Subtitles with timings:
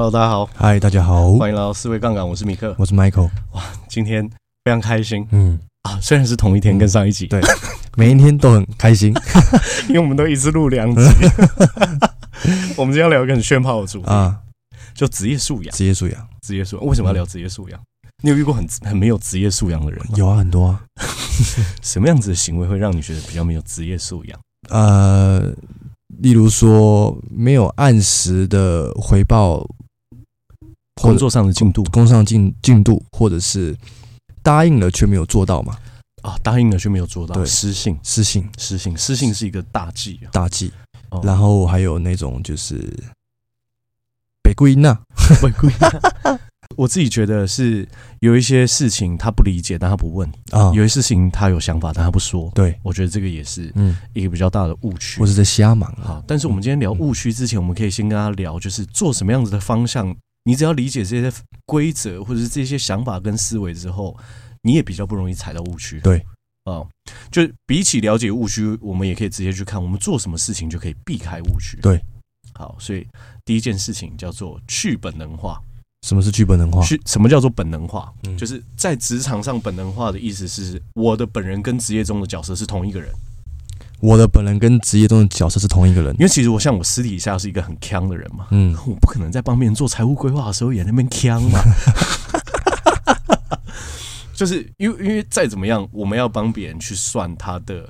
[0.00, 3.28] Hello，大家好，嗨，大家好，欢迎来到四位杠杆，我是米克，我是 Michael。
[3.52, 4.26] 哇，今天
[4.64, 7.38] 非常开心，嗯啊，虽然是同一天跟上一集，对，
[7.98, 9.12] 每一天都很开心，
[9.90, 11.02] 因为我们都一次录两集。
[12.78, 14.40] 我们今天要聊一个很炫炮的主题啊，
[14.94, 16.86] 就职业素养，职业素养，职业素养。
[16.86, 17.78] 为什么要聊职业素养？
[18.22, 20.14] 你有遇过很很没有职业素养的人吗？
[20.16, 20.80] 有啊，很多啊。
[21.84, 24.40] 什么样子的行为会让你觉得比较没有职业素养？
[24.70, 25.52] 呃，
[26.22, 29.62] 例如说没有按时的回报。
[31.00, 33.76] 工作上的进度，工作上进进度，或者是
[34.42, 35.76] 答应了却没有做到嘛？
[36.22, 40.72] 啊，答应了却没有做到，对，失信，失信，失信，失信是一个大忌，大忌。
[41.22, 42.76] 然后还有那种就是
[44.42, 44.94] 被归纳，
[45.42, 46.38] 被归纳。
[46.76, 47.86] 我自己觉得是
[48.20, 52.48] 有一些事情他不理解，但他不问啊；有些事情他有想法，但他不说。
[52.54, 55.92] 对，我觉得这个也是嗯一个比较大的误区，或者在瞎忙。
[55.96, 60.14] 好，但是我们今天聊误区之前，我们可以先跟他聊，就是做什么样子的方向。
[60.44, 61.32] 你只要理解这些
[61.66, 64.16] 规则或者是这些想法跟思维之后，
[64.62, 66.00] 你也比较不容易踩到误区。
[66.00, 66.18] 对，
[66.64, 66.88] 啊、哦，
[67.30, 71.78] 就比起了解误区，我们也可以直接去看我们做什么事情就可以避开误区。
[71.82, 72.02] 对，
[72.54, 73.06] 好，所以
[73.44, 75.60] 第一件事情叫做去本能化。
[76.06, 76.82] 什么是去本能化？
[76.82, 78.10] 去什么叫做本能化？
[78.22, 83.12] 嗯、就是在职场上本能化的意思是，我的本人跟职业中的角色是同一个人。
[84.00, 91.60] 我的本人跟职业中的角色是同一个人，因为其实我像我私底下是一个很强的人嘛，嗯，我不可能在帮别人做财务规划的时候也在那边强嘛，
[94.34, 97.86] 就是因为因为再怎么样，我们要帮别人去算他的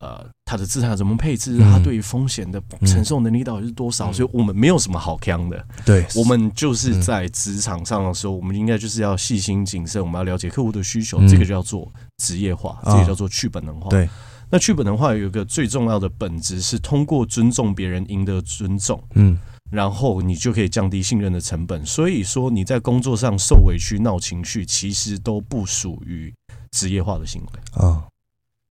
[0.00, 14.08] 呃他的资产怎么配置，他对于风险的承受能力到底是多少，所以我们没有什么好强的，对，我们就是在职场上的时候，我们应该就是要细心谨慎，我们要了解客户的需求，这个就叫做职业化，这个叫做去本能化，对。
[14.52, 19.38] 那去本能化有一个最重要的本质是通过尊重别人赢得尊重，嗯，
[19.70, 21.86] 然后你就可以降低信任的成本。
[21.86, 26.30] 所以说你在工作上受委屈闹情绪，其实都不属于
[26.70, 28.04] 职业化的行为啊。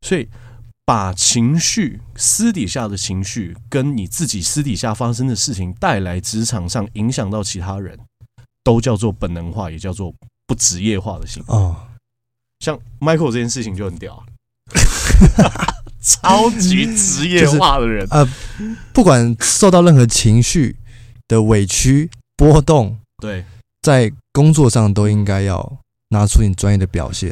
[0.06, 0.30] 所以
[0.86, 7.98] 把情绪私底下的情绪跟你自己私底下发生的事情带来职场上影响到其他人，
[8.64, 10.14] 都叫做本能化，也叫做
[10.46, 11.88] 不职业化的行为啊。
[12.60, 14.24] 像 Michael 这件事情就很屌。
[16.02, 18.28] 超级职业化的人，呃，
[18.92, 20.76] 不管受到任何情绪
[21.28, 23.46] 的委屈波动，对，
[23.84, 25.78] 在工作上都应该要
[26.10, 27.32] 拿出你专业的表现，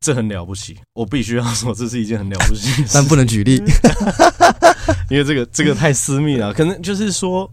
[0.00, 0.76] 这很了不起。
[0.94, 3.62] 我必须要说，这是一件很了不起， 但不能举例，
[5.08, 6.52] 因为这个这个太私密了。
[6.52, 7.48] 可能就是说，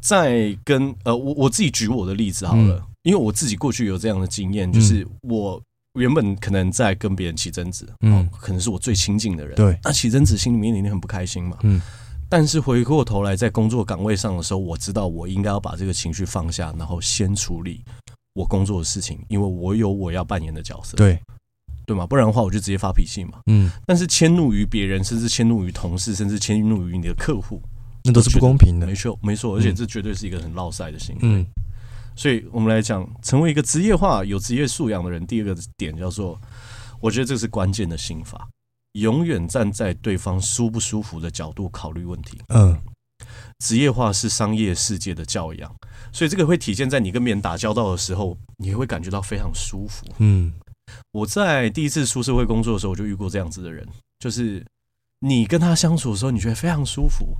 [0.00, 5.60] 在跟呃，我我自己举我的例子好了，因为我自己过去有这样的经验，就是我。
[5.96, 11.80] 原本可能在跟别人起争执，嗯，可能是我最亲近的人，对，那起争执心里面一定很不开心嘛，嗯，
[12.28, 17.82] 但是回过头来在工作岗位上的时候，我知道我应该要把这个情绪放下，然后先处理
[18.34, 21.18] 我工作的事情，因为我有我要扮演的角色，对，
[21.86, 27.60] 对嘛，不然的话我就直接发脾气嘛，嗯，但是迁怒于别人，甚至迁怒于同事，甚至迁怒于你的客户，
[28.04, 31.46] 那都是不公平的，没错，没错，而且这绝对是一个很落塞的行为，嗯。
[32.16, 36.40] 所以我们来讲，成为一个职业化、有职业素养的人，第二个点叫做，
[36.98, 38.48] 我觉得这是关键的心法，
[38.92, 42.40] 永远站在对方舒不舒服的角度考虑问题。
[42.48, 42.80] 嗯，
[43.58, 45.74] 职业化是商业世界的教养，
[46.10, 50.06] 所以这个会体现在你跟别人打交道的时候，你会感觉到非常舒服。
[50.16, 50.54] 嗯，
[51.12, 53.86] 我在第一次出社会工作的时候，我就遇过这样子的人，
[54.18, 54.64] 就是
[55.20, 57.36] 你跟他相处的时候，你觉得非常舒服。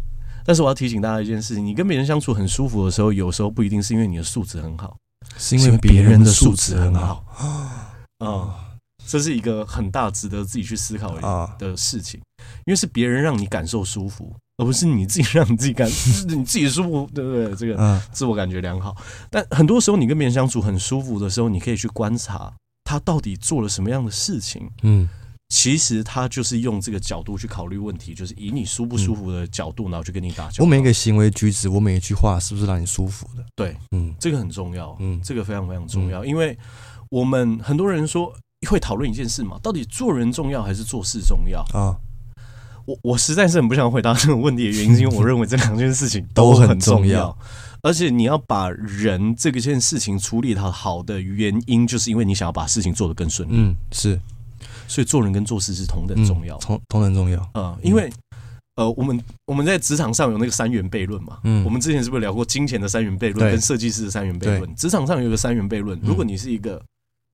[0.47, 4.97] 但是我要提醒大家一件事情：你跟别人相处很舒服的时候，有时候不一定是因为你的素质很好，
[5.37, 7.25] 是因为别人的素质很好。
[8.19, 8.55] 啊，
[9.07, 11.15] 这是一个很大值得自己去思考
[11.59, 12.21] 的事情，
[12.65, 15.87] 因为是别人让你感受舒服，而不是你自己让你自己感
[16.29, 17.55] 你自己舒服，对不对？
[17.57, 18.97] 这个自我感觉良好。
[19.31, 22.53] 但很多时候，你跟别人相处很舒服的时候，你可以去观察
[22.85, 24.71] 他到底做了什么样的事情？
[24.83, 25.09] 嗯，
[25.49, 30.65] 其实他就是用这个角度去考虑问题，就是以你舒不舒服的角度，然后去跟你打交道。
[30.65, 33.45] 我每一个行为举止，我每一句话，是不是让你舒服的？
[33.55, 36.59] 对，嗯，这个很重要，嗯，这个非常非常重要，因为
[37.11, 38.33] 我们很多人说
[38.69, 41.95] 会讨论一件事嘛，到底做人重要还是做事重要啊？
[42.85, 47.37] 我我实在是很不想回答这个问题的原因，是因为我认为这两件事情 都很重要。
[47.83, 53.53] 而且你要把人这个件事情处理好好的原因，就是因为你想要把事情做得更顺利。
[53.55, 54.21] 嗯，是，
[54.89, 57.51] 所以做人跟做事是同等重要，同同等重要。
[57.55, 58.13] 呃，因为
[58.77, 61.39] 呃，我们我们在职场上有那个三元悖论嘛。
[61.45, 64.75] 嗯，我们之前是不是聊过金钱的三元悖论跟设计师的三元悖论？
[64.75, 66.83] 职场上有一个三元悖论，如果你是一个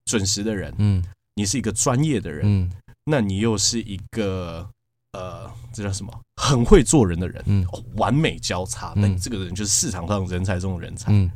[0.05, 1.03] 准时的人，嗯，
[1.35, 2.71] 你是一个专业的人，嗯，
[3.05, 4.69] 那你又是一个。
[5.15, 6.11] 呃，这叫什么？
[6.41, 7.63] 很会做人的人，嗯，
[7.97, 11.11] 完美交叉，那你这个人就是市场上人才中的人才。
[11.11, 11.29] 嗯，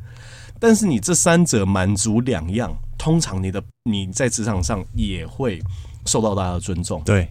[0.59, 5.61] 但是你这三者满足两样，通常你的你在职场上也会
[6.07, 7.01] 受到大家的尊重。
[7.05, 7.29] 对，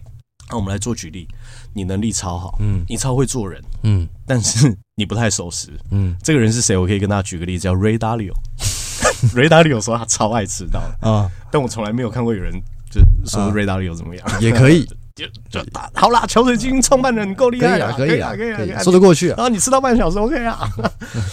[0.49, 1.27] 那我们来做举例，
[1.73, 6.77] 你能力超好，嗯，你超会做人，嗯，但是你不太守时，嗯，这个人是谁？
[6.77, 8.33] 我可以跟大家举个例子，叫 Ray Dalio。
[9.35, 12.53] Ray Dalio 说他超爱迟到啊，但我从来没有看过有人
[12.91, 14.87] 就说 Ray Dalio 怎么样，也可以。
[15.17, 19.45] 就就打好啦，桥水经创办人够厉害了，可以啊，可以啊，可以啊，说得过去啊。
[19.45, 20.69] 啊，你迟到半小时，OK 啊。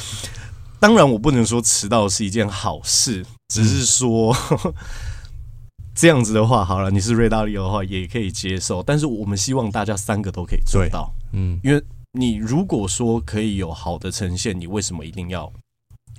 [0.80, 4.34] 当然，我不能说迟到是一件好事，只是说
[5.94, 8.82] 这样子的话，好了，你是瑞达利的话也可以接受。
[8.82, 11.82] 但是我们希望大家三个都可以做到，嗯，因为
[12.12, 15.52] 你如果说可以有好的呈现，你为什么一定要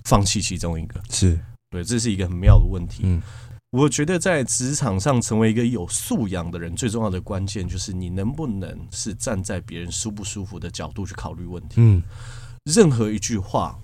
[0.05, 1.01] 放弃其中一个？
[1.09, 1.37] 是
[1.71, 3.21] 对，这是一个很妙的问题，嗯。
[3.71, 11.73] 我觉得在职场上成为一个有素养的人，最重要的关键就是你能不能是站在别人舒不舒服的角度去考虑问题。
[11.77, 12.01] 嗯，
[12.63, 13.77] 任何一句话，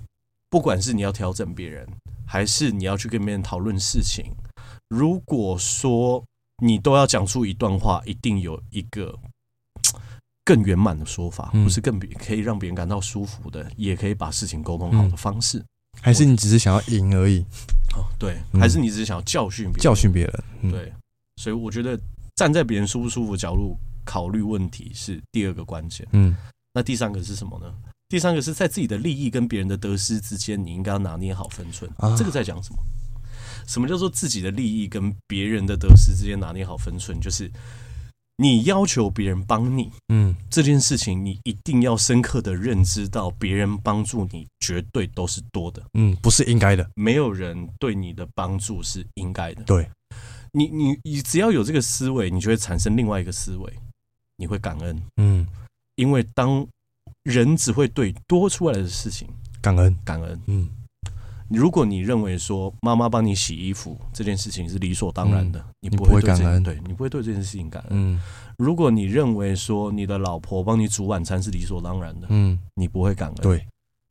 [0.49, 1.85] 不管是你要调整别人，
[2.25, 4.31] 还是你要去跟别人讨论事情，
[4.91, 6.21] 如果说
[6.61, 9.17] 你都要讲出一段话，一定有一个
[10.43, 15.63] 更圆满的说法，不是更可以让别人感到舒服的，也可以把事情沟通好的方式。
[16.01, 17.39] 还是你只是想要赢而已？
[17.95, 19.81] 哦，对，还是你只是想要教训别人？
[19.81, 20.91] 教训别人，嗯、对。
[21.37, 21.97] 所以我觉得
[22.35, 26.05] 站在别人舒不舒服的角度考虑问题是第二个关键。
[26.11, 26.35] 嗯，
[26.73, 27.73] 那第三个是什么呢？
[28.09, 31.89] 第三个是在自己的利益跟别人的得失之间，你应该要拿捏好分寸。
[31.95, 32.79] 啊，这个在讲什么？
[33.67, 37.19] 什么叫做自己的利益跟别人的得失之间拿捏好分寸？
[37.19, 37.51] 就是。
[38.37, 49.61] 你要求别人帮你，嗯，这件事情你一定要深刻的认知到，别人帮助你绝对都是多的，嗯，不是应该的，没有人对你的帮助是应该的。
[49.65, 49.87] 对，
[50.53, 53.71] 你你你只要有这个思维，你就会产生另外一个思维，
[54.37, 55.45] 你会感恩，嗯，
[55.93, 56.65] 因为当
[57.21, 59.27] 人只会对多出来的事情
[59.61, 60.67] 感恩，感恩，嗯。
[61.53, 68.19] 如果你认为说妈妈帮你洗衣服这件事情是理所当然的，你不会感恩，对，你不会对这件事情感恩。
[68.57, 73.37] 如果你认为说你的老婆帮你煮晚餐是理所当然的，嗯，你不会感恩。
[73.41, 73.65] 对，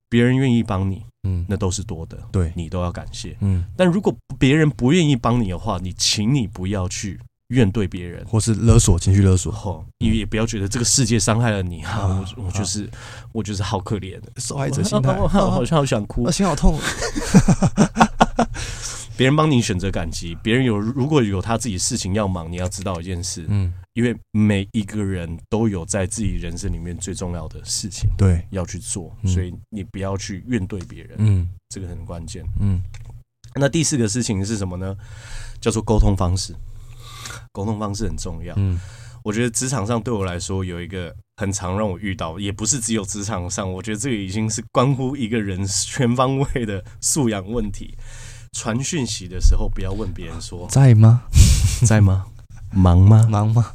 [0.09, 3.37] 别人愿意帮你，嗯，那都是多的，对，你都要感谢。
[3.41, 7.21] 嗯，但如果别人不愿意帮你的话，你请你不要去。
[7.51, 12.07] 怨对别人，或是勒索，情绪勒索，吼，你也不要觉得这个世界伤害了你哈，
[12.37, 12.89] 我我就是
[13.33, 16.79] 我就是好可怜的，受害者心态，我 好像好想哭，心好痛。
[19.17, 32.83] 别人帮你选择感激，别人有如果有他自己事情要忙，你要知道一件事，嗯，因为每一个人都有在自己人生里面最重要的事情，对，要去做，所以你不要去怨对别人，嗯，这个很关键，嗯。
[33.57, 34.97] 那第四个事情是什么呢？
[35.61, 36.55] 叫做沟通方式。
[37.53, 38.55] 沟通方式很重要。
[38.57, 38.79] 嗯，
[39.23, 47.97] 我觉得职场上对我来说有一个很常让我遇到，也不是只有职场上，我觉得这个已经是关乎一个人全方位的素养问题。
[48.53, 51.23] 传讯息的时候，不要问别人说在吗？
[51.87, 52.27] 在吗？
[52.73, 53.27] 忙吗？
[53.31, 53.73] 忙吗？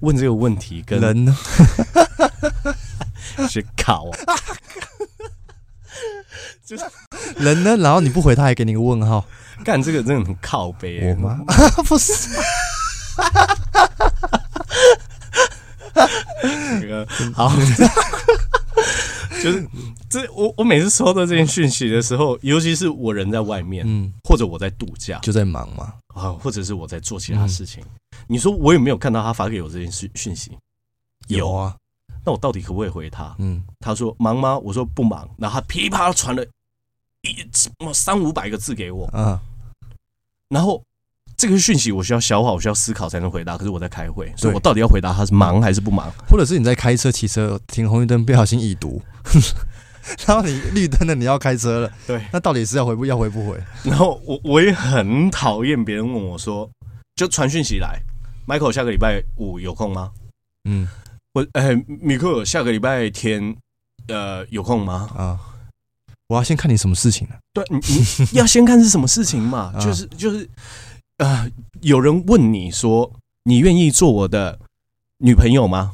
[0.00, 1.36] 问这个问题跟人呢？
[3.48, 4.34] 是考啊，
[6.64, 6.84] 就是
[7.36, 7.76] 人呢？
[7.76, 9.26] 然后你不回，他还给你个问号。
[9.64, 11.10] 干这个真的很靠北。
[11.10, 11.38] 我吗？
[11.86, 12.12] 不是。
[16.80, 17.52] 那个好，
[19.42, 19.68] 就是
[20.08, 27.84] 这我我每次收到这件讯息的时候，尤其是我人在外面，嗯，或者我在度假，就在忙嘛，啊，或者是我在做其他事情。
[28.26, 30.56] 你说我有没有看到他发给我这件讯讯息？
[31.28, 31.76] 有啊，
[32.24, 33.34] 那我到底可不可以回他？
[33.38, 34.56] 嗯，他说忙吗？
[34.58, 36.44] 我说不忙，然后他噼啪传了
[37.22, 37.36] 一
[37.92, 39.38] 三五百个字给我，嗯，
[40.48, 40.82] 然后。
[41.40, 43.56] 这个讯息我需要消化，我需要思考才能回答。
[43.56, 46.12] 可是我在开会，所以我到底要回答他是忙还是不忙？
[46.28, 49.00] 或者是你在开车、骑车停红绿灯，不小心已读，
[50.26, 53.58] 然后你绿灯了，你要开车了，对，那到底是要回不要回不回？
[53.84, 56.68] 然后我我也很讨厌别人问我说
[57.16, 57.98] ：“就传讯息来
[58.46, 60.10] ，Michael 下个礼拜五有空吗？
[60.68, 60.86] 嗯，
[61.32, 63.56] 我哎，米克下个礼拜天
[64.08, 65.08] 呃有空吗？
[65.16, 65.40] 啊，
[66.28, 67.34] 我要先看你什么事情呢？
[67.54, 67.78] 对，你
[68.32, 69.72] 你要先看是什么事情嘛？
[69.80, 70.46] 就是就是
[71.20, 71.50] 呃，
[71.82, 73.12] 有人问你说，
[73.44, 74.58] 你愿意做我的
[75.18, 75.92] 女朋友吗？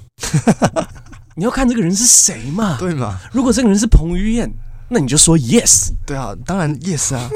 [1.34, 2.78] 你要看这个人是谁嘛？
[2.78, 3.18] 对嘛？
[3.32, 4.48] 如果这个人是彭于晏，
[4.88, 5.92] 那你就说 yes。
[6.06, 7.28] 对啊，当然 yes 啊。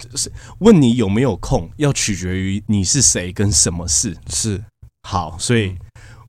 [0.00, 4.16] 就 是问你有没有空，要取决于你是谁跟什么事。
[4.28, 4.60] 是
[5.08, 5.76] 好，所以。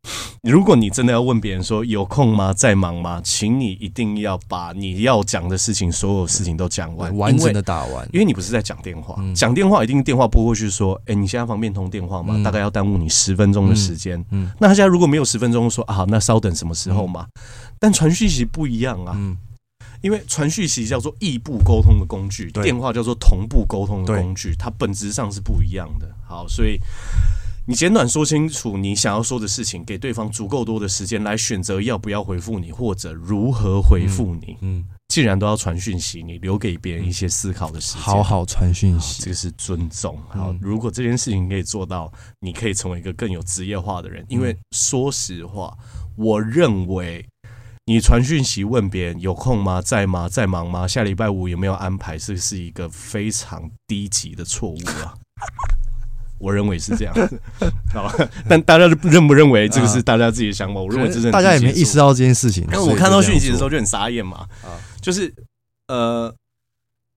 [0.41, 2.51] 如果你真的要问别人说有空吗？
[2.51, 3.21] 在忙吗？
[3.23, 8.09] 请你一定要把你要讲的事情，所有事情都讲完，完整的打完。
[8.11, 14.23] 因为你不是在讲电话，讲电话一定电话拨过去说：“哎，你现在方便通电话吗？”大概要耽误你十分钟的时间。
[14.31, 17.27] 嗯，那他现在如果没有十分钟，说啊，那稍等什么时候嘛？
[17.77, 19.15] 但传讯息不一样啊，
[20.01, 26.09] 因为传讯息叫做异步沟通的工具，电话叫做同步沟通的工具，它本质上是不一样的。
[26.27, 26.79] 好，所以。
[27.71, 34.57] 你简短说清楚你想要说的事情，给对方足够多的时间来选择要不要回复你，或者如何回复你。
[34.59, 40.19] 嗯，既然都要传讯息，你留给别人一些思考的时间，好好传讯息，这个是尊重。
[40.27, 42.11] 好，如果这件事情可以做到，
[42.41, 44.25] 你可以成为一个更有职业化的人。
[44.27, 45.73] 因为说实话，
[46.17, 47.25] 我认为
[47.85, 49.81] 你传讯息问别人有空吗？
[49.81, 50.27] 在吗？
[50.27, 50.85] 在忙吗？
[50.85, 52.17] 下礼拜五有没有安排？
[52.17, 55.13] 这是一个非常低级的错误啊。
[56.41, 57.13] 我认为是这样，
[57.93, 58.11] 好，
[58.49, 60.81] 但大家认不认为这个是大家自己的想法？
[60.81, 62.63] 我认为这是大家也没意识到这件事情。
[62.63, 64.47] 因为我看到讯息的时候就很傻眼嘛，
[64.99, 65.31] 就是
[65.87, 66.33] 呃，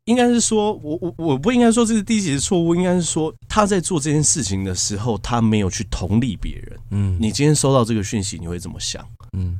[0.04, 6.78] 应该是说我我我不应该说这是低级的错误，应该是说他在做这件事情的时候，他没有去同理别人。
[6.90, 9.02] 嗯，你今天收到这个讯息，你会怎么想？
[9.32, 9.58] 嗯，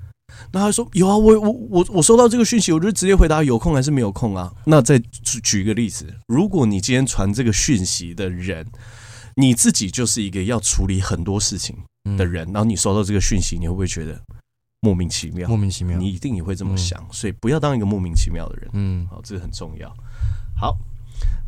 [0.53, 4.53] 那他说有啊，我我我我收到这个讯息，我就直接回答有空还是没有空啊？
[4.67, 8.67] 那再举举一个例子，如果你今天传这个讯息的人。
[9.37, 11.77] 你自己就是一个要处理很多事情
[12.17, 14.21] 的人，然后你收到这个讯息，你会不会觉得
[14.81, 15.49] 莫名其妙？
[15.49, 18.71] 莫名其妙，你一定也会这么想，所以不要当一个莫名其妙的人。
[18.75, 19.93] 嗯，好，这个很重要。
[20.57, 20.77] 好，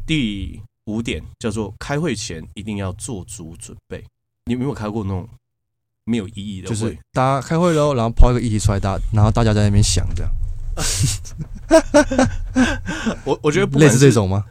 [0.07, 4.03] 第五点叫做开会前一定要做足准备。
[4.47, 5.29] 你有没有开过那种
[6.05, 6.75] 没有意义的会？
[6.75, 10.33] 就是大家开会喽，然后抛一个议题出来，大然后大家在那边想这样。
[13.25, 14.45] 我我觉得类似这种吗？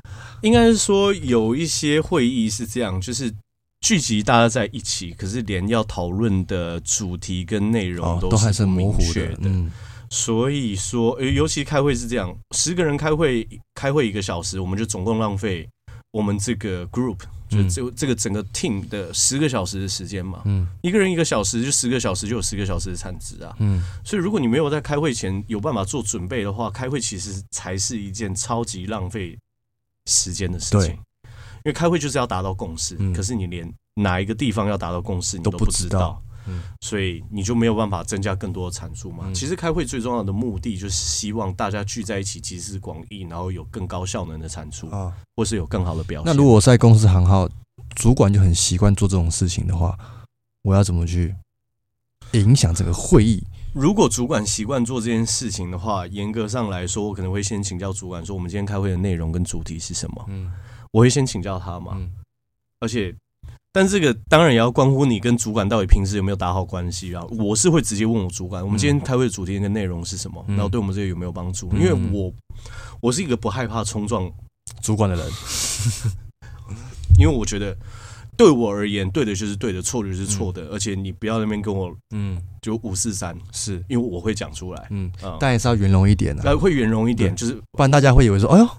[0.45, 3.33] 应该是说有一些会议是这样，就是
[3.81, 9.35] 聚集大家在一起，可是连要讨论的主题跟内容都是很模糊的。
[9.39, 9.71] 嗯，
[10.07, 15.67] 所以说，尤其开会是这样，十个人开会，开会一个小时，我们就总共浪费
[16.11, 17.17] 我们这个 group
[17.49, 20.43] 就这这个整个 team 的十个小时的时间嘛。
[20.45, 23.55] 嗯，一个人一个小时，就十个小时就有十个小时的产值啊。
[23.57, 29.35] 嗯，所以如果你没有在开会前有办法做准备的话，开会其实才是一件超级浪费
[30.05, 36.21] 时间的事情，因为开会就是要达到共识，可是你连哪一个地方要达到共识你都不知道，
[36.81, 39.31] 所以你就没有办法增加更多的产出嘛。
[39.33, 46.31] 其实开会最重要的目的就是希望大家聚在一起，集思广益，然后有更高效能的产出啊，或是有更好的表现。
[46.31, 47.49] 那如果在公司行号，
[47.95, 49.97] 主管就很习惯做这种事情的话，
[50.61, 51.33] 我要怎么去
[52.33, 53.43] 影响这个会议？
[53.75, 60.25] 如果主管习惯做这件事情的话，严格上来说，我可能会先请教主管说，我们今天开会的内容跟主题是什么？
[60.29, 60.49] 嗯，
[60.91, 61.91] 我会先请教他嘛。
[61.97, 62.09] 嗯，
[62.79, 63.13] 而且，
[63.73, 67.21] 但这个当然也要关乎你跟主管到底平时有没有打好关系啊。
[67.37, 70.41] 我是会直接问我主管，我们今天开会的主题跟内容是什么？
[70.47, 71.69] 然后对我们这个有没有帮助？
[71.73, 72.31] 因为我
[73.01, 74.31] 我是一个不害怕冲撞
[74.81, 75.27] 主管的人，
[77.19, 77.75] 因为我觉得。
[78.37, 88.69] 对我而言，对的就是对的，错的就是错的，嗯、而且你不要那边跟我，嗯，就五四三，是因为我会讲出来，嗯，嗯但也是要圆融一点的、啊，会圆融一点，就是不然大家会以为说，哎呦，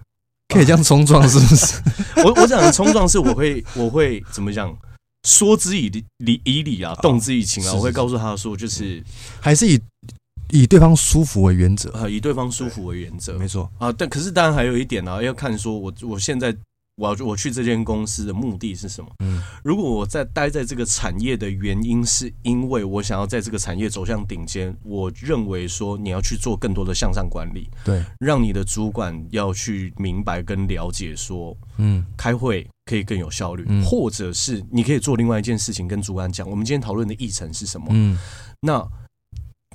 [0.48, 1.82] 可以这样冲撞是不是？
[2.24, 4.76] 我我讲的冲撞是，我会我会怎么讲？
[5.26, 9.02] 说之以理以理啊，动之以情啊，是是是我会告诉他说，就是
[9.40, 9.80] 还是以
[10.50, 13.92] 以对方舒服为原则啊，以对方舒服为原则，没错啊。
[13.92, 16.56] 但可是当然还有一点呢、啊，要看说我我现在。
[16.96, 19.10] 我要我去这间公司的目的是什么？
[19.18, 37.88] 嗯，如果我在待在这个产业的原因是因为我想要在这个产业走向顶尖，我认为说你要去做更多的向上管理，对，让你的主管要去明白跟了解说，嗯，开会可以更有效率，嗯，或者是你可以做另外一件事情，跟主管讲，我们今天讨论的议程是什么？
[37.90, 38.18] 嗯，
[38.62, 38.82] 那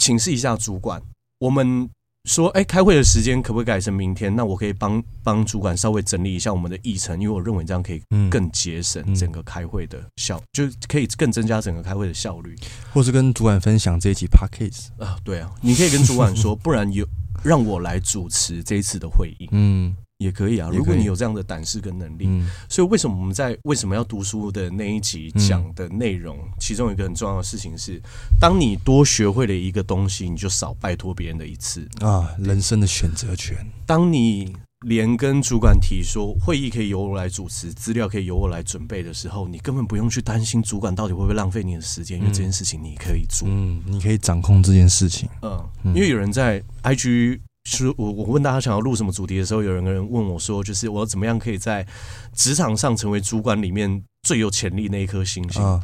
[0.02, 1.00] 请示一下主管，
[1.38, 1.88] 我们。
[2.26, 4.36] 说，哎，开会的时间可不可以改成明天？
[4.36, 12.56] 那我可以帮帮主管稍微整理一下我们的议程，因为我认为这样可以更节省整个开会的效，嗯、就可以更增加整个开会的效率。
[12.94, 17.06] 或是跟主管分享这一期 p a c k a g e 啊，对啊，你可以跟主管说， 不然有
[17.44, 19.50] 让我来主持这一次的会议。
[19.52, 19.96] 嗯。
[20.22, 20.70] 也可以啊。
[20.72, 28.00] 如果你有这样的胆识跟能力，嗯、所以为什么我们在为什么要读书的那一集讲的内容，嗯、其中一个很重要的事情是，
[28.40, 33.58] 当你多学会了一个东西，你就少拜托别人的一次啊，人生的选择权。
[33.88, 45.64] 当你连跟主管提说会议可以由我来主持，资料可以由我来准备的时候，你根本不用去担心主管到底会不会浪费你的时间，因为这件事情你可以做，嗯，你可以掌控这件事情，嗯，
[45.96, 47.40] 因为有人在 IG。
[47.64, 51.86] 是我我问大家想要录什么主题的时候，有人人问我说，就是我要怎么样可以在
[52.34, 55.62] 职场上成为主管里面最有潜力那一颗星星？
[55.64, 55.80] 啊、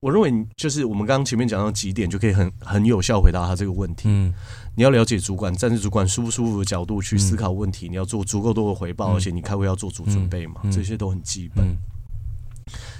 [0.00, 4.10] 我认为就是我们刚刚前面讲到几点，就可以很很有效回答他这个问题。
[4.10, 4.34] 嗯，
[4.76, 11.64] 你要了解主管，站在主管舒不舒服的角度去思考问题，嗯、你要做足够多的回报，嗯、而且你开会要做足准备嘛，嗯、这些都很基本。
[11.64, 11.76] 嗯、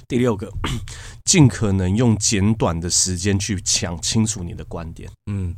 [0.09, 0.51] 第六个，
[1.27, 5.11] 尽可能用简短的时间去讲清楚你的观点。
[5.31, 5.55] 嗯。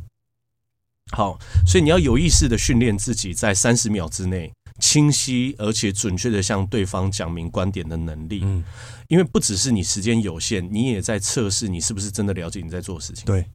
[1.14, 8.40] 好，所以你要有意识的训练自己，在三十秒之内清晰而且准确的向对方讲明观点的能力。
[8.42, 8.64] 嗯，
[9.08, 13.24] 因为不只是你时间有限，你也在测试你是不是真的了解你在做的事情。
[13.24, 13.46] 对，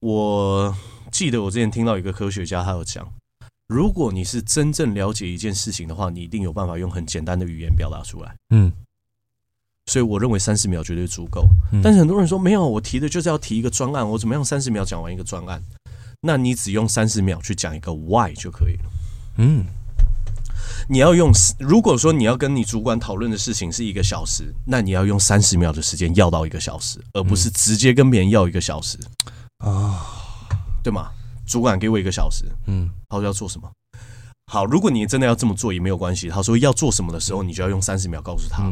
[0.00, 0.74] 我
[1.12, 3.08] 记得我之前听到一个科学家，他有讲，
[3.68, 8.34] 如果你是真正了解一件事情的话，你一定有办法用很简单的语言表达出来。
[8.50, 8.72] 嗯，
[9.86, 11.46] 所以我认为三十秒绝对足够。
[11.82, 15.62] 但是很多人说没有，我提的就是要提一个专案，我怎么样三十秒讲完一个专案？
[16.26, 18.82] 那你只用三十秒去讲一个 why 就可以了。
[19.38, 19.64] 嗯，
[20.88, 28.98] 你要用，如果说你要跟你主管讨论的事情是一个小时，那你要用三十秒的时间要到一个小时，而不是直接跟别人要一个小时
[29.58, 30.04] 啊，
[30.82, 31.10] 对吗？
[31.46, 33.70] 主管给我一个小时，嗯，他说要做什么？
[34.52, 36.28] 好，如果你真的要这么做也没有关系。
[36.28, 38.62] 他说要做什么的时候，你就要用三十秒告诉他，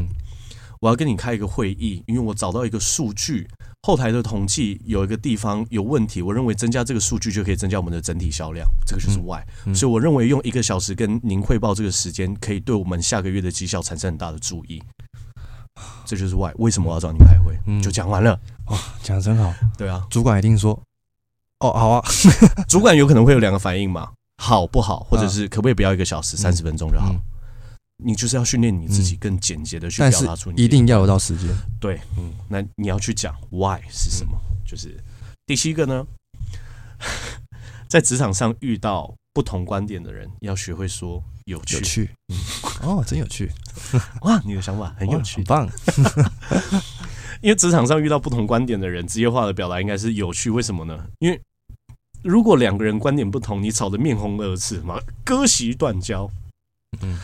[0.85, 3.49] 我要跟你开一个会议，因为我找到一个数据。
[3.85, 9.43] 后台的统计有一个地方有问题，我认为增加这个数据就可以增加我们的整体销量，这个就是 why。
[9.75, 14.83] 所以我认为用一个小时跟您汇报这个时间，可以对我们下个月的绩效产生很大的注意，
[16.05, 16.53] 这就是 why。
[16.57, 17.59] 为什么我要找你开会？
[17.81, 18.39] 就讲完了。
[18.67, 19.55] 哇，讲的真好。
[19.79, 20.79] 对啊，主管一定说，
[21.61, 22.05] 哦，好啊。
[22.69, 27.11] 主管有可能会有两个反应嘛，好不好，或者是可不可以不要一个小时，三十分钟就好。
[28.03, 31.49] 你就是要训练你自己更简洁的去表达出你，一定要有到时间。
[31.81, 34.37] 对，嗯，那你要去讲 why 是什么？
[34.67, 34.99] 就是
[35.47, 36.05] 第七个呢，
[37.89, 41.77] 在职场上遇到不同观点的人，要学会说有趣。
[41.77, 42.37] 有趣，嗯，
[42.83, 43.51] 哦，真有趣，
[44.23, 45.71] 哇，你的想法很有趣，很棒。
[47.43, 50.51] 因为职场上遇到不同观点的人，职业化的表达应该是有趣。
[50.51, 51.07] 为什么呢？
[51.21, 51.41] 因为
[52.23, 56.29] 如果两个人观点不同，你吵得面红耳赤嘛，割席断交。
[57.01, 57.19] 嗯。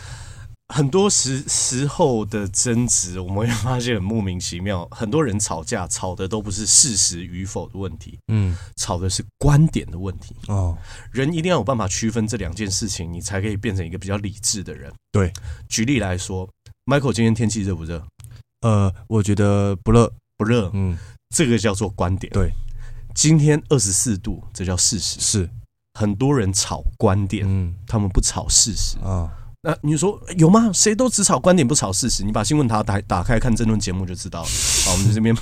[0.71, 4.87] 很多时时候的争执，我们会发现很莫名其妙。
[4.89, 10.33] 很多人吵架，吵的都不是事实与否的问题，嗯，吵的是观点的问题。
[10.47, 10.77] 哦，
[11.11, 14.91] 人一定要有办法区分这两件事情，你才可以变成一个比较理智的人。
[15.11, 15.33] 对，
[15.67, 16.47] 举例来说
[16.85, 18.01] ，Michael，今天天气热不热？
[18.61, 20.71] 呃，我觉得不热，不热。
[20.73, 20.97] 嗯，
[21.35, 22.31] 这个叫做观点。
[22.31, 22.53] 对，
[23.13, 25.19] 今天二十四度，这叫事实。
[25.19, 25.49] 是，
[25.99, 29.29] 很多人吵观点，嗯，他们不吵事实啊。
[29.63, 30.71] 那你说有吗？
[30.73, 32.23] 谁都只炒观点不炒事实？
[32.23, 34.47] 你把新闻台打打开看争论节目就知道了。
[34.85, 35.35] 好，我们在这边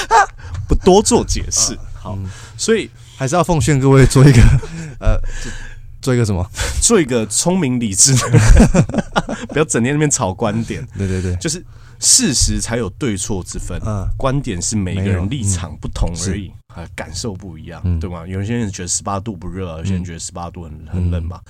[0.68, 1.74] 不多做解释。
[1.94, 2.18] 好，
[2.58, 4.42] 所以还是要奉劝各位做一个
[5.00, 5.18] 呃，
[6.02, 6.46] 做一个什么？
[6.82, 8.28] 做一个聪明理智的，
[9.48, 10.86] 不要整天那边吵观点。
[10.98, 11.64] 对对对，就是
[11.98, 13.80] 事实才有对错之分。
[13.86, 18.26] 嗯，观点是每个人立场不同而已，啊，感受不一样，对吗？
[18.26, 21.40] 有些人觉得十八度不热，有些人觉得十八度很很冷嘛。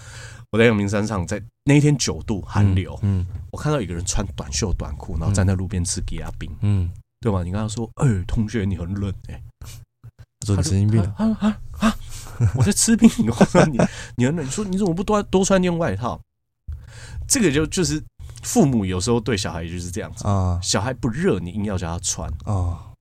[0.55, 6.89] 我在阳明山上，在那一天九度寒流，嗯，我看到一个人穿短袖短裤，然后站在路边吃吉亚冰，嗯，
[7.21, 7.43] 对吧？
[7.43, 9.43] 你跟他说，哎，同学，你很冷，哎，
[10.47, 11.03] 说你神经病。
[11.17, 11.97] 啊啊啊！
[12.55, 13.25] 我在吃冰，你
[14.15, 16.21] 你很冷，你说你怎么不多多穿件外套？
[17.27, 18.01] 这个就就是
[18.45, 22.33] 父母有时候对小孩就是这样子啊，小孩不热，你硬要叫他穿。
[22.45, 22.93] 啊，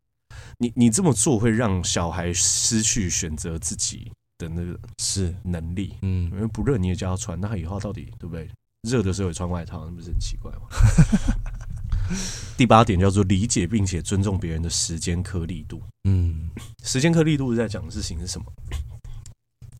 [0.57, 4.11] 你你这么做会让小孩失去选择自己
[4.43, 8.49] 的那个是能力，嗯，因为不热你也叫他穿，那他以后到底对不对？
[8.87, 10.61] 热的时候也穿外套，那不是很奇怪吗？
[12.57, 16.49] 第八点叫做理解并且尊重别人的时间颗粒度，嗯，
[16.83, 18.45] 时间颗粒度在讲的事情是什么？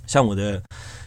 [0.08, 0.62] 像我的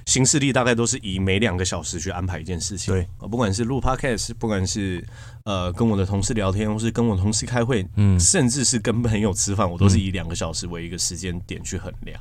[0.06, 5.06] 行事历大概都是以每两个小时去安排一件事情，对，不管是录 podcast，不管是
[5.44, 12.20] 呃跟我的同事聊天，或是跟我同事开会，嗯，甚至是跟朋友吃饭，我都是以两个小时为一个时间点去衡量。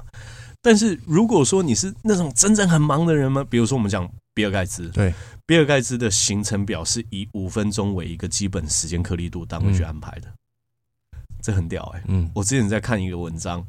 [0.65, 3.45] 但是如果说你是那种真正很忙的人吗？
[3.47, 5.13] 比如说我们讲比尔盖茨，对，
[5.45, 12.05] 比尔盖茨的行程表是以五分钟为一个基本时间颗粒度单位去安排的，嗯、这很屌哎、欸。
[12.07, 13.63] 嗯，我之前在看一个文章，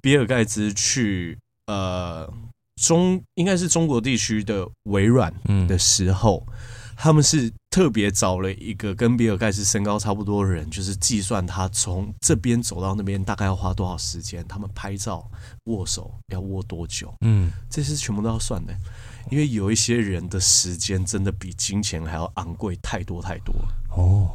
[0.00, 2.32] 比尔盖茨去呃
[2.76, 5.34] 中应该是中国地区的微软
[5.66, 6.54] 的时候，嗯、
[7.00, 15.24] 他们是特别找了一个跟比尔盖茨身高差不多的人，就是计算他从这边走到那边大概要花多少时间，他们拍照、
[15.66, 18.76] 握手要握多久，嗯，这些全部都要算的。
[19.30, 23.54] 因为有一些人的时间真的比金钱还要昂贵太多太多。
[23.96, 24.28] 哦。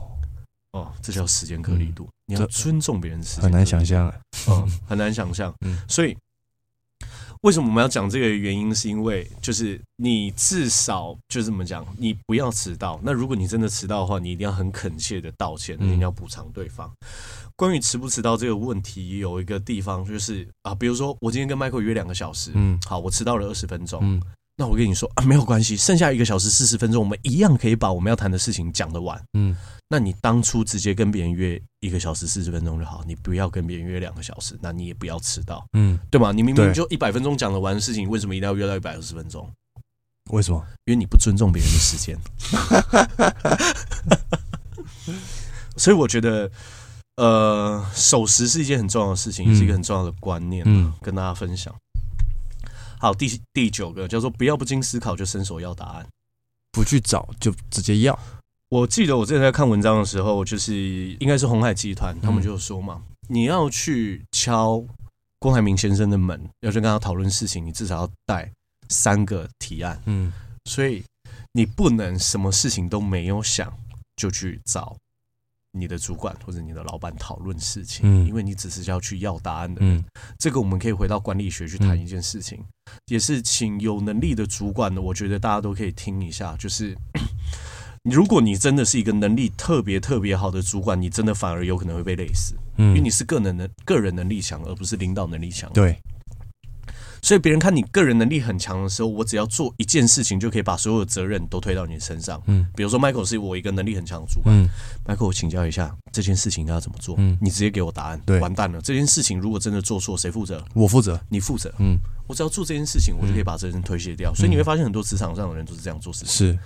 [0.72, 4.12] 哦，这叫时间颗粒度，嗯、你要尊重别人的时间，很难想象，
[4.48, 6.18] 嗯，很难想象，嗯，所以。
[7.44, 8.74] 为什么我们要讲这个原因？
[8.74, 12.98] 是因为就是你至少就这么讲，你不要迟到。
[13.04, 16.90] 那如果你真的迟到的话，你一定要很恳切的道歉，一定要补偿对方。
[17.58, 24.22] 关于迟不迟到这个问题，有一个地方就是啊，比如说我今天跟 Michael 约两个小时，嗯，好，我迟到了二十分钟，嗯。
[24.56, 29.20] 那我跟你说啊，没有关系，剩下一个小时四十分钟，我们一样可以把我们要谈的事情讲得完。
[29.34, 29.58] 嗯，
[29.90, 35.66] 那你当初直接跟别人约一个小时四十分钟就好，你不要跟别人约两个小时，那你也不要迟到。
[35.74, 36.32] 嗯，对吗？
[36.32, 39.50] 你明明就一百分钟讲得完的事情，为什么一定要约到一百二十分钟？
[40.30, 40.64] 为什么？
[40.86, 42.18] 因为你不尊重别人的时间。
[45.76, 46.50] 所以我觉得，
[47.16, 51.74] 呃，守时是一件很重要的事情，也是一个很重要的观念，嗯，跟大家分享。
[53.04, 56.08] 好，第第九个叫做不要不经思考就伸手要答案，
[56.72, 58.18] 不去找就直接要。
[58.70, 60.74] 我记得我之前在看文章的时候，就是
[61.20, 64.82] 应该是鸿海集团，他们就说嘛，嗯、你要去敲
[65.38, 68.50] 郭台铭先生的门，要去跟他讨论事情，你至少要带
[68.88, 70.02] 三个提案。
[70.06, 70.32] 嗯，
[70.64, 71.04] 所以
[71.52, 73.78] 你不能什么事情都没有想
[74.16, 74.96] 就去找。
[75.76, 79.98] 你的主管或者你的老板讨论事情，嗯，因为你只是要去要答案的人。
[79.98, 80.04] 嗯，
[80.38, 82.64] 这个我们可以回到管理学去谈一件事情，
[83.08, 86.56] 也是请有能力的主管呢，我觉得大家都可以听一下。
[86.58, 86.96] 就是，
[88.06, 95.72] 如果你真的是一个能力特别特别好的主管，你真的反而有可能会被累死，嗯，因为你是个人能个人能力强，而不是领导能力强。
[95.74, 96.00] 对。
[97.24, 102.40] 所以别人看你个人能力很强的时候，我只要做一件事情就可以把所有的责任都推到你身上。
[102.48, 104.68] 嗯，比如说 Michael 是我一个能力很强的主管，嗯
[105.08, 107.16] ，Michael 我请教一下这件事情应该要怎么做？
[107.18, 108.22] 嗯，你直接给我答案。
[108.26, 110.62] 对，完蛋了，这件事情如果真的做错，谁负责？
[110.74, 111.74] 我负责，你负责。
[111.80, 114.36] 嗯，我只要做这件事情，我就可以把责任推卸掉。
[114.36, 116.28] 所以你会发现很多职场上的人都是这样做事情。
[116.28, 116.60] 是。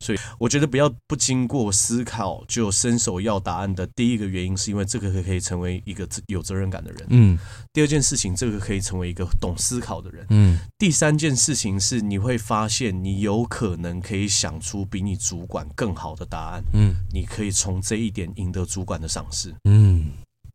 [0.00, 7.06] 所以我觉得不要不经过思考就伸手要答案的第一个原因，是因为这个可以成为一个有责任感的人。
[7.10, 7.38] 嗯。
[7.72, 10.26] 第二件事情，这个可以成为一个懂思考的人。
[10.30, 10.58] 嗯。
[10.78, 16.62] 第三件事情是，你会发现你有可能可以想出比你主管更好的答案。
[16.72, 16.94] 嗯。
[17.12, 19.54] 你可以从这一点赢得主管的赏识。
[19.64, 20.06] 嗯。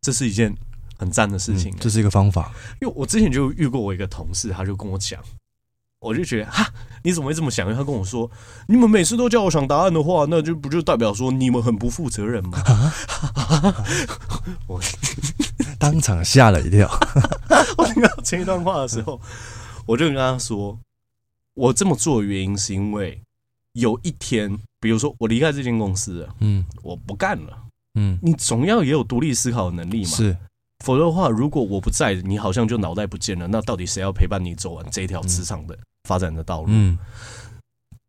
[0.01, 0.53] 这是一件
[0.97, 1.77] 很赞的事情，欸。
[1.79, 2.51] 这是一个方法。
[2.81, 5.21] 因为我之前就遇过我一个同事，他就跟我讲。
[6.03, 6.67] 我就觉得哈，
[7.03, 7.65] 你怎么会这么想？
[7.65, 8.29] 因为他跟我说，
[8.67, 12.61] 你们每次都叫我想答案的话，那就不就代表说你们很不负责任吗？
[14.67, 14.79] 我
[15.79, 16.89] 当场吓了一跳。
[17.77, 19.19] 我听到前一段话的时候，
[19.85, 20.77] 我就跟他说，
[21.53, 23.21] 我这么做的原因是因为
[23.73, 27.57] 有一天，比如说我离开这间公司了，嗯，我不干了，
[27.95, 30.37] 嗯，你总要也有独立思考的能力嘛，是。
[30.83, 33.47] 否则的话，如果我不在，你好像就脑袋不见了。
[33.47, 36.67] 那到底谁要陪伴你走完这一条职场的发展的道路？
[36.69, 36.97] 嗯，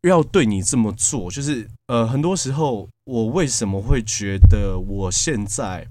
[0.03, 5.87] 要对你这么做，就是呃，很多时候我为什么会觉得我现在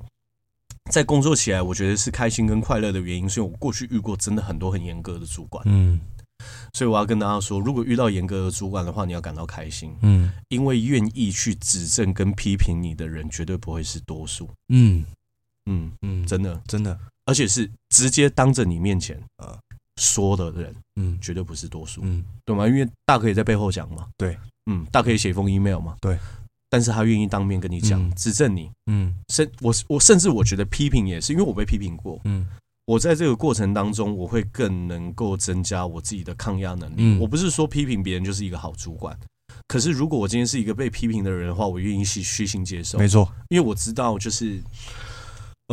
[0.92, 5.64] 在工作起来，我觉得是开心跟快乐的原因，是因为我过去遇过真的很多很严格的主管。
[5.68, 6.00] 嗯，
[6.74, 9.96] 所以我要跟大家说，如果遇到严格的主管的话，你要感到开心。
[10.02, 14.50] 嗯，因为愿意去指正跟批评你的人，绝对不会是多数。
[14.70, 15.06] 嗯。
[15.66, 19.58] 嗯嗯，真的真的，而且是直接当着你面前呃
[19.98, 22.68] 说的人，嗯，绝对不是多数，嗯，对吗？
[22.68, 26.18] 因为大可以在背后讲嘛，对，嗯，大可以写封 email 嘛，对，
[26.70, 32.48] 但是他愿意当面跟你讲，嗯、指正你，嗯，甚我我甚至我觉得批评也是，因为我被批评过，嗯，
[32.86, 36.96] 我在这个过程当中，我会更能够增加我自己的抗压能力。
[36.98, 39.16] 嗯、我不是说批评别人就是一个好主管，
[39.68, 44.60] 可是如果我今天是一个被批评的人的话，我愿意去虚心接受，没错，因为我知道就是。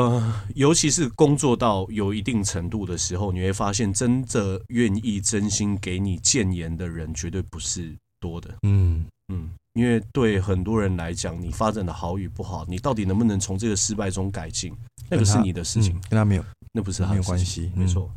[0.01, 8.57] 呃，尤其是工作到有一定程度的时候，你会发现，真的愿意真心给你建言的人，绝对不是多的。
[8.63, 14.75] 嗯嗯，因为对很多人来讲，你发展的好与不好，你到底能不能从这个失败中改进，
[15.09, 18.11] 那个是你的事情，跟他没有，那不是他的没有关系，没错。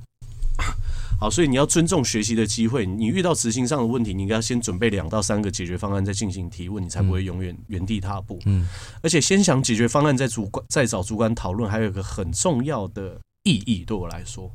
[1.19, 2.85] 好，所以你要尊重学习的机会。
[2.85, 8.39] 你遇到执行上的问题，你应该先准备两到三个解决方案，再进行提问，你才不会永远原地踏步。
[8.45, 8.67] 嗯，
[9.01, 14.51] 而且先想解决方案，再主管再找主管讨论，还有一个很重要的意义，对我来说，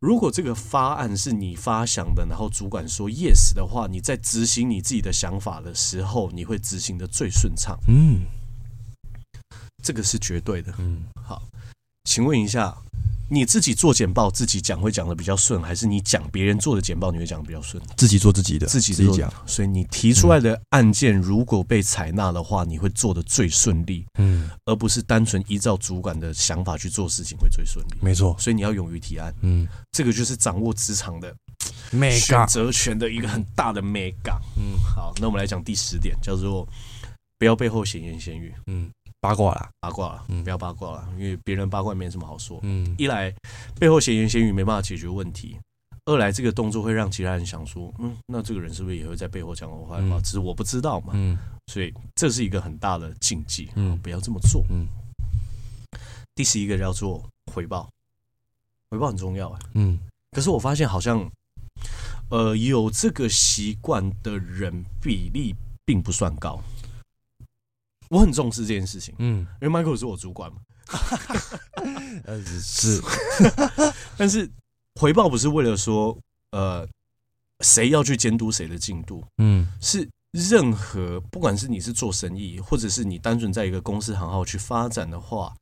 [0.00, 7.78] 如果这个方案是你发想的，然后主管说 yes 的话，你在执行你自己的想法的时候，你会执行的最顺畅。
[7.86, 8.22] 嗯，
[9.82, 10.72] 这个是绝对的。
[10.78, 11.42] 嗯，好，
[12.10, 12.76] 请问一下。
[13.32, 17.80] 你自己做简报，自己讲会讲的比较顺，还是你讲别人做的简报，你会讲的比较顺？
[17.96, 19.32] 自己做自己的，自己自己讲。
[19.46, 27.98] 所以你提出来的案件如果被采纳的话，你会做的最顺利，嗯，而不是单纯依照主管的想法去做事情会最顺利。
[28.02, 31.32] 没错，所以你要勇于提案，嗯，这个就是掌握职场的
[32.10, 34.40] 选择权的一个很大的美感。
[34.56, 36.66] 嗯，好，那我们来讲第十点，叫做
[37.38, 38.90] 不要背后闲言闲语，嗯。
[39.20, 42.58] 八卦啦，八卦了，不要八卦了，因为别人八卦没什么好说。
[42.62, 43.32] 嗯，一来
[43.78, 45.58] 背后闲言闲语没办法解决问题，
[46.06, 50.18] 二来这个动作会让其他人想说，嗯，那这个人是不是也会在背后讲我坏话？
[50.20, 51.12] 只是我不知道嘛。
[51.14, 54.64] 嗯，所以这是一个很大的禁忌，嗯，不要这么做。
[54.70, 54.88] 嗯，
[56.34, 57.90] 第十一个叫做回报，
[58.90, 59.54] 回报很重要。
[59.74, 59.98] 嗯，
[60.32, 61.30] 可是我发现好像，
[62.30, 65.54] 呃，有这个习惯的人比例
[65.84, 66.58] 并不算高。
[68.10, 70.58] 我很重视这件事情，嗯，因为 Michael 是我主管嘛，
[72.26, 73.00] 呃是，
[74.18, 74.50] 但是
[75.00, 76.18] 回报不是为了说，
[76.50, 76.86] 呃，
[77.60, 85.54] 谁要去监督谁的进度，嗯，是任何不管是你是做生意，或者是你单纯在一个公司行号去发展的话，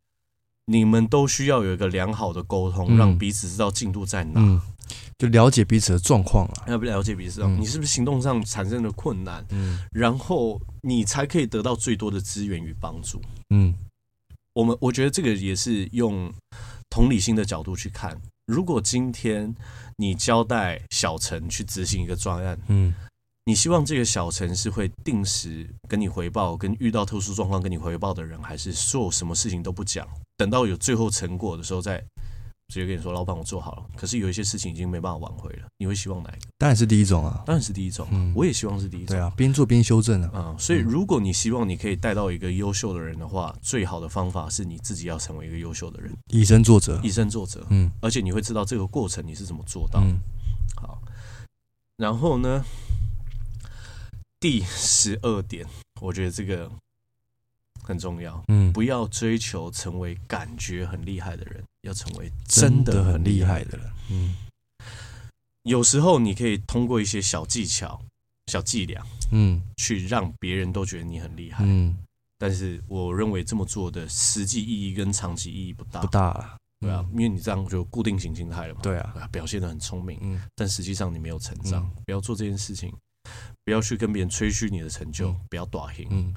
[0.69, 4.33] 你们都需要有一个良好的沟通，让彼此知道进度在哪。
[4.37, 4.61] 嗯
[5.19, 9.45] 就了解彼此的状况啊，要不了解彼此，你是不是行动上产生了困难？
[9.51, 13.21] 嗯，然后你才可以得到最多的资源与帮助。
[13.51, 13.75] 嗯，
[14.55, 16.33] 我们我觉得这个也是用
[16.89, 18.17] 同理心的角度去看。
[18.47, 19.53] 如果今天
[19.97, 22.95] 你交代小陈去执行一个专案，嗯，
[23.45, 30.07] 你希望这个小陈是会定时跟你回报，跟遇到特殊状况跟你回报的人，还是做什么事情都不讲，
[30.39, 32.03] 等到有最后成果的时候再？
[32.71, 33.87] 直接跟你说，老板，我做好了。
[33.97, 35.63] 可是有一些事情已经没办法挽回了。
[35.79, 36.49] 你会希望哪一个？
[36.59, 38.07] 当然是第一种啊，当然是第一种。
[38.11, 39.17] 嗯，我也希望是第一种。
[39.17, 40.31] 对啊，边做边修正啊。
[40.35, 47.67] 嗯，所以如果你希望你可以带到一个优秀的人的话，最好的方法是你自己要成为一个优秀的人，以身作则，以身作则。
[47.71, 49.99] 嗯，而且你会知道这个过程你是怎么做到。
[50.03, 50.19] 嗯，
[50.77, 51.01] 好。
[51.97, 52.63] 然后呢，
[54.39, 55.67] 第十二点，
[56.03, 56.71] 我觉得这个。
[57.89, 63.91] 很重要，嗯，不要追求成为感觉很厉害的人，要成为真的很厉害的人。
[64.11, 64.37] 嗯，
[65.63, 67.99] 有时候你可以通过一些小技巧、
[68.49, 71.65] 小伎俩，嗯，去让别人都觉得你很厉害。
[71.67, 71.97] 嗯，
[72.37, 78.81] 但是我认为这么做的实际意义跟长期意义不大，不大了，对啊，因为你这样就固定型心态了嘛。
[78.83, 81.91] 对啊，表现的很聪明，嗯，但实际上你没有成长。
[82.05, 82.93] 不要做这件事情，
[83.65, 86.07] 不要去跟别人吹嘘你的成就，不要短行。
[86.11, 86.35] 嗯。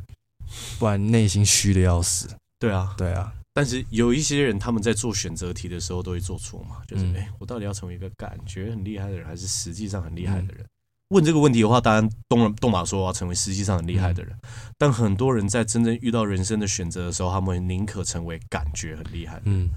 [0.80, 2.30] 不然内心虚的要死。
[2.60, 3.34] 对啊，对啊。
[3.54, 6.78] 但是有一些人，他们在做选择题的时候都会做错嘛。
[6.88, 10.66] 就是，哎、欸，我到底要成为一个感觉很厉害的人，还是实际上很厉害的人？
[11.10, 14.34] 问这个问题的话，当然东东马说我要成为实际上很厉害的人。
[14.78, 19.42] 但很多人在真正遇到人生的选择的时候，他们宁可成为感觉很厉害。
[19.44, 19.70] 嗯，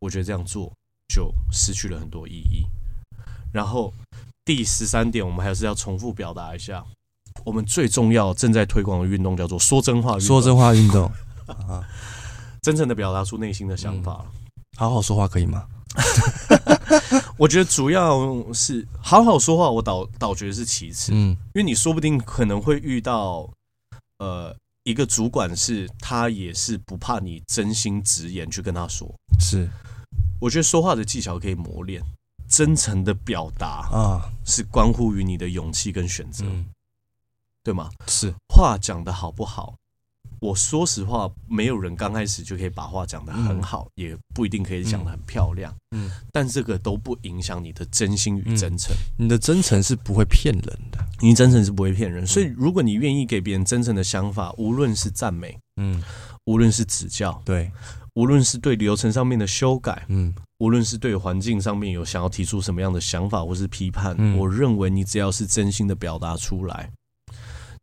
[0.00, 0.72] 我觉得这样做
[1.14, 2.66] 就失去了很多意义。
[3.52, 3.94] 然后
[4.44, 6.84] 第十三点，我们还是要重复表达一下。
[7.44, 10.26] 我们最重要正在推广的运动叫做说真话运动。
[10.26, 11.10] 说真话运动
[11.46, 11.82] 啊，
[12.62, 14.24] 真诚的表达出内心的想法。
[14.76, 15.66] 好好说话可以吗？
[17.36, 21.12] 我觉得主要是好好说话，我倒倒觉得是其次。
[21.12, 23.48] 嗯，因为你说不定可能会遇到
[24.18, 29.12] 呃一个主管，是他也是不怕你真心直言去跟他说。
[29.38, 29.68] 是，
[30.40, 32.02] 我觉得说话的技巧可以磨练，
[32.48, 36.44] 真诚的表达啊，是关乎于你的勇气跟选择。
[37.64, 37.90] 对吗？
[38.06, 39.74] 是话讲的好不好？
[40.40, 45.74] 我说实话，没有人刚开始就可以把话讲得很好，嗯、也不一定可以讲得很漂亮。
[45.96, 48.94] 嗯，但这个都不影响你的真心与真诚。
[49.16, 52.26] 你的真诚是不会骗人的，你真诚是不会骗人。
[52.26, 56.02] 所以，如果你愿意给别人真诚的想法，无论是赞美，嗯，
[56.44, 57.72] 无论是指教，对，
[58.14, 66.90] 无论是对流程上面的修改，嗯，无论是对环境上面有想要提出什么样的想法或是批判，嗯、我认为你只要是真心的表达出来。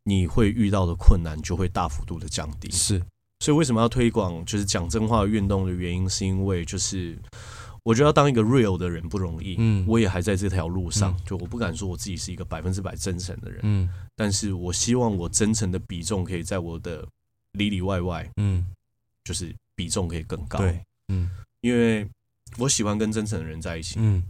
[0.03, 2.71] 你会遇到的困难就会大幅度的降低。
[2.71, 3.01] 是，
[3.39, 7.17] 所以为什么要推广就是讲真话运动的原因，是因为就是
[7.83, 9.55] 我觉得要当一个 real 的人不容易。
[9.59, 13.59] 嗯，我也还在这条路上，就我不敢说我自己是一个百分之百真诚的人。
[13.63, 17.07] 嗯，但是我希望我真诚的比重可以在我的
[17.53, 18.65] 里里外外，嗯，
[19.23, 20.57] 就是比重可以更高。
[20.59, 21.29] 对，嗯，
[21.61, 22.07] 因为
[22.57, 24.23] 我喜欢跟真诚的人在一起，嗯，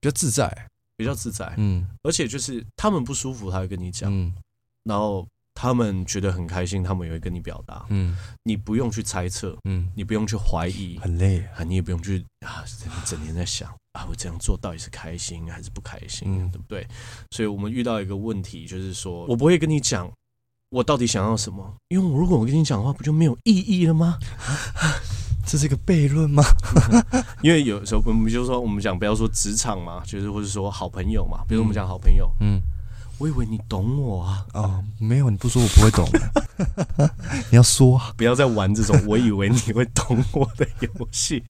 [0.00, 1.52] 比较自在，比较自在。
[1.56, 4.12] 嗯，而且就是他们不舒服，他会跟你讲。
[4.12, 4.32] 嗯。
[4.86, 7.84] 然后他们觉得很开心，他们也会跟你表达。
[7.88, 12.64] 嗯，你不用去猜测，嗯，你不用去怀疑，很累啊，你也不用去啊，
[13.04, 16.86] 整天在想啊，我这样做到底是开心还是不开心，嗯，对不对？
[17.30, 20.10] 所以我们遇到一个问题，就是说我不会跟你讲
[20.70, 24.18] 我到底想要什么，因为我如果我跟你讲的话，不就没有意义了吗？
[25.48, 26.42] 这是一个悖论吗？
[27.40, 32.60] 因为有时候我们就说，我们讲不要说职场嘛，就是或者说好朋友嘛，比如我们讲好朋友，嗯，
[33.18, 36.06] 我以为你懂我啊，哦，没有，你不说我不会懂，
[37.50, 38.12] 你要说，啊。
[38.16, 41.42] 不要再玩这种我以为你会懂我的游戏，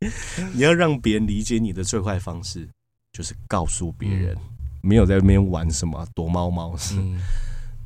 [0.53, 2.69] 你要让别人理解你的最快方式
[3.13, 4.37] 就是告诉别人，
[4.81, 6.95] 没有在那边玩什么躲猫猫，是，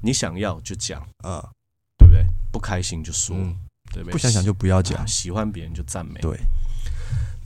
[0.03, 1.49] 你想要就讲啊，
[1.99, 2.25] 对不对？
[2.53, 3.37] 不开心就说。
[3.93, 4.13] 对不对？
[4.13, 6.21] 不想想就不要讲，喜欢别人就赞美。
[6.21, 6.39] 对，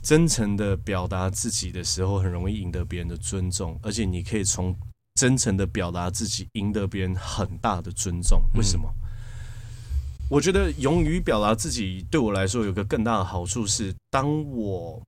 [0.03, 4.75] 真诚的表达自己的时候，很容易赢得别人的尊重，而且你可以从
[5.15, 8.41] 真诚的表达自己，赢得别人很大的尊重。
[8.53, 8.87] 为什么？
[8.87, 15.01] 嗯、我觉得勇于表达自己对我来说有个更大的好处是，当我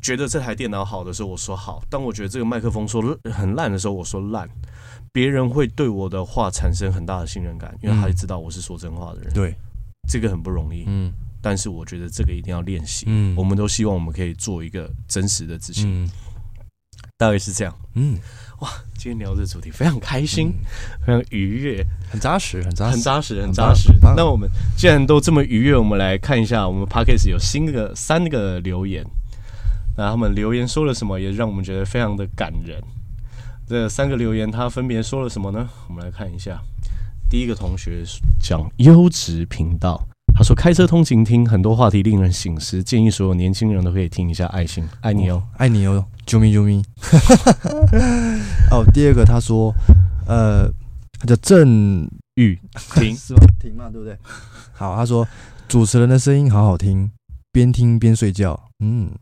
[0.00, 3.00] 觉得这台电脑好的时候，我说好；当我觉得这个麦克风说
[3.32, 4.48] 很烂的时候，我说烂。
[5.12, 9.32] 别人会对我的话产生很大的信任感，因为他知道我是说真话的人。
[9.32, 9.54] 对。
[10.08, 16.10] 这个很不容易，嗯，但是我觉得这个一定要练习，嗯，我们都希望我们可以做一个真实的自己，嗯，
[17.22, 18.18] 大概是这样，嗯，
[18.58, 23.92] 哇，今天聊这主题非常开心，嗯、非常愉悦，很扎实，很扎实，很扎实，很扎实。
[24.16, 29.06] 那我们既然都这么愉悦，我们来看一下我们 Podcast 有新的三个留言，
[29.96, 32.82] 那他们留言说了什么，也让我们觉得非常的感人。
[33.68, 35.68] 这三个留言他分别说了什么呢？
[35.88, 36.60] 我们来看一下。
[37.30, 38.02] 第一个同学
[38.40, 40.02] 讲优质频道，
[40.34, 44.46] 他说开车通勤听很多话题令人醒思，建议所有年轻人都可以听一下。
[44.48, 46.82] 爱心，爱你哦，爱你哦，啾咪啾咪。
[48.70, 49.74] 哦，第二个他说，
[50.26, 50.68] 呃，
[51.18, 52.58] 他叫郑玉
[52.94, 53.44] 婷 是吧？
[53.60, 54.16] 婷嘛，对不对？
[54.72, 55.26] 好，他说
[55.68, 57.10] 主持人的声音好好听，
[57.52, 58.68] 边听边睡觉。
[58.80, 59.12] 嗯，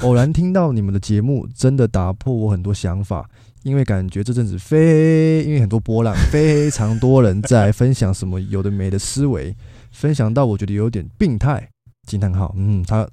[0.00, 3.28] 偶然听到你们的节目，真的打破我很多想法。
[3.64, 9.54] 因为感觉这阵子非因为很多波浪， 非常多人在分享什么有的没的思维，
[9.92, 11.68] 分享到我觉得有点病态。
[12.06, 13.08] 惊叹号，嗯，他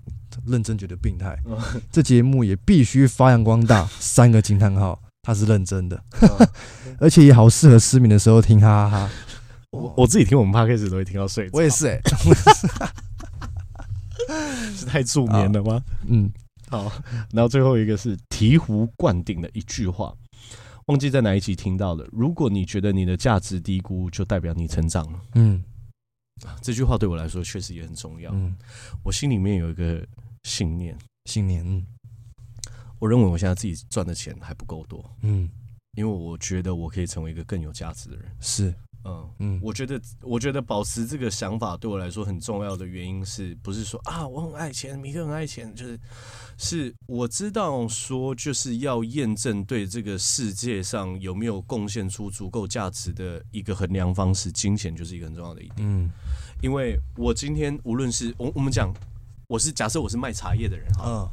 [0.46, 1.38] 认真觉得病态。
[1.92, 3.86] 这节目也必须发扬光大。
[4.00, 6.04] 三个惊叹号，他是认真的，
[7.00, 9.10] 而且也好适合失眠的时候听，哈哈哈。
[9.72, 11.48] 我我自己听我们 Podcast 都会听到睡。
[11.54, 12.02] 我也是哎，
[14.76, 15.82] 是太助眠了吗？
[16.08, 16.32] 嗯，
[16.70, 16.92] 好。
[17.32, 20.12] 然后最后一个是醍醐灌顶的一句话。
[20.88, 22.04] 忘记在哪一集听到了。
[22.12, 25.20] 如果你觉得你的价值低估，就代表你成长了。
[25.36, 25.64] 嗯，
[26.62, 28.32] 这句话对我来说确实也很重要。
[28.34, 28.56] 嗯，
[29.04, 30.06] 我心里面有一个
[30.44, 31.64] 信念，信念。
[31.66, 31.86] 嗯，
[33.00, 35.04] 我认为我现在自己赚的钱还不够多。
[35.22, 35.50] 嗯，
[35.94, 38.26] 因为我觉得我可以成为一个更有价值的人。
[38.40, 38.74] 是。
[39.06, 46.00] 嗯嗯，我觉得，我觉得保持这个想法对我来说很重要的原因是不是说啊，我很爱钱，米克很爱钱，就是
[46.58, 55.76] 是我知道说就是要验证对这个世界上有没有贡献出足够价值的一个衡量方式，金钱就是一个很重要的一点。
[55.80, 56.10] 嗯，
[56.62, 58.94] 因为我今天无论是我我们讲，
[59.48, 61.30] 我是假设我是卖茶叶的人哈，嗯，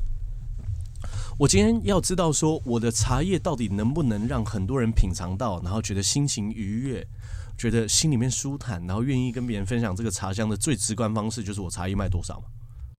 [1.36, 7.04] 我今天要知道说我的茶叶到底能不能让很多人品尝到，然后觉得心情愉悦。
[7.56, 12.46] 觉得心里面舒坦，然后愿意跟别人分享这个茶香的最直观方式，就是我茶叶卖多少嘛？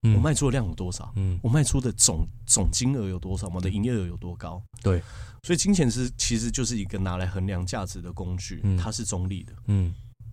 [0.04, 1.12] 嗯、我卖出的量有多少？
[1.16, 3.48] 嗯，我卖出的总总金额有多少？
[3.48, 4.62] 我的营业额有多高？
[4.80, 5.02] 对，
[5.42, 9.92] 所以金钱是其实就是一个拿来衡量价值的工具，嗯、它是中立的，嗯，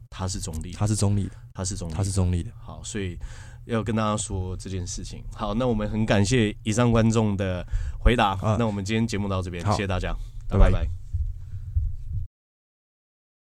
[0.10, 2.52] 它是中立，它是中立的，它是中立，它是中立的。
[2.60, 3.18] 好，所以
[3.66, 5.24] 要跟大家说这件事情。
[5.34, 7.66] 好，那我们很感谢以上观众的
[8.00, 8.34] 回答。
[8.36, 10.14] 啊、那我们今天节目到这边，谢谢大家，
[10.48, 10.70] 拜拜。
[10.70, 11.05] 拜拜。